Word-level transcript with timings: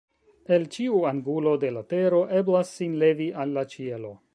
El 0.55 0.63
ĉiu 0.75 1.01
angulo 1.11 1.53
de 1.65 1.71
la 1.77 1.85
tero 1.95 2.25
eblas 2.41 2.75
sin 2.79 3.01
levi 3.05 3.33
al 3.45 3.59
la 3.61 3.71
ĉielo”. 3.77 4.17